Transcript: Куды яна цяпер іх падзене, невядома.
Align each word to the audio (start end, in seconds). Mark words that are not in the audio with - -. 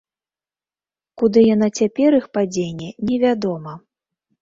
Куды 1.23 1.39
яна 1.55 1.69
цяпер 1.81 2.09
іх 2.23 2.29
падзене, 2.41 2.89
невядома. 3.11 3.81